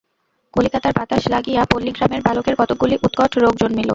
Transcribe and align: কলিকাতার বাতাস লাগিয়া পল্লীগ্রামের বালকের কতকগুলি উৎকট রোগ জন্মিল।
কলিকাতার 0.53 0.93
বাতাস 0.97 1.23
লাগিয়া 1.33 1.61
পল্লীগ্রামের 1.71 2.21
বালকের 2.21 2.55
কতকগুলি 2.57 2.95
উৎকট 3.05 3.31
রোগ 3.37 3.53
জন্মিল। 3.61 3.89